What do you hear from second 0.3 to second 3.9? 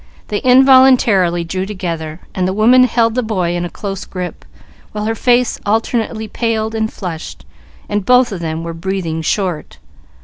involuntarily drew together, and the woman held the boy in a